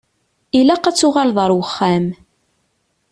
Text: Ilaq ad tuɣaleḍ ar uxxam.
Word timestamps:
Ilaq 0.59 0.83
ad 0.89 0.95
tuɣaleḍ 0.97 1.37
ar 1.43 1.51
uxxam. 1.63 2.05